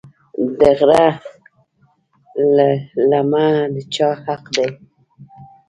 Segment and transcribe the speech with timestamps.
[0.59, 1.07] د غره
[3.09, 4.69] للمه د چا حق دی؟